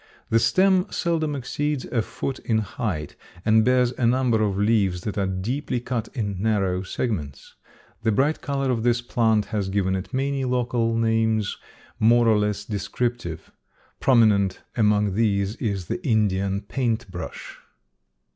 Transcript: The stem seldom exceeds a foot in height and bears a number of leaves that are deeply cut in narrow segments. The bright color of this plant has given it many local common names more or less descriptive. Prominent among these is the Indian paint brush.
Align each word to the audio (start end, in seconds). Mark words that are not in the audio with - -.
The 0.31 0.39
stem 0.39 0.87
seldom 0.91 1.35
exceeds 1.35 1.85
a 1.85 2.01
foot 2.01 2.39
in 2.39 2.57
height 2.57 3.15
and 3.45 3.63
bears 3.63 3.91
a 3.99 4.07
number 4.07 4.41
of 4.41 4.57
leaves 4.57 5.01
that 5.01 5.15
are 5.15 5.27
deeply 5.27 5.79
cut 5.79 6.09
in 6.15 6.41
narrow 6.41 6.81
segments. 6.81 7.53
The 8.01 8.11
bright 8.11 8.41
color 8.41 8.71
of 8.71 8.81
this 8.81 8.99
plant 8.99 9.45
has 9.53 9.69
given 9.69 9.95
it 9.95 10.11
many 10.11 10.43
local 10.43 10.89
common 10.93 11.03
names 11.03 11.55
more 11.99 12.27
or 12.27 12.39
less 12.39 12.65
descriptive. 12.65 13.51
Prominent 13.99 14.63
among 14.75 15.13
these 15.13 15.55
is 15.57 15.85
the 15.85 16.03
Indian 16.03 16.61
paint 16.61 17.11
brush. 17.11 17.59